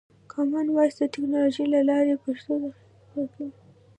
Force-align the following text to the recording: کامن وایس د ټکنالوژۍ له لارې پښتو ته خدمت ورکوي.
کامن 0.31 0.65
وایس 0.71 0.95
د 0.97 1.01
ټکنالوژۍ 1.13 1.65
له 1.73 1.81
لارې 1.89 2.21
پښتو 2.23 2.53
ته 2.61 2.69
خدمت 2.79 3.07
ورکوي. 3.15 3.49